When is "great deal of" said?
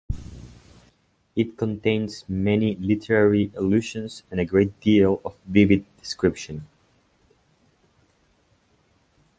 4.45-5.37